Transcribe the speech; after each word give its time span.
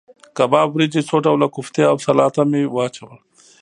کباب، 0.37 0.67
وریجې، 0.71 1.01
څو 1.09 1.15
ډوله 1.25 1.47
کوفتې 1.55 1.83
او 1.91 1.95
سلاته 2.05 2.41
مې 2.51 2.61
واچول. 2.75 3.15